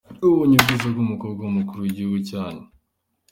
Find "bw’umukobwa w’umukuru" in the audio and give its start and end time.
0.93-1.79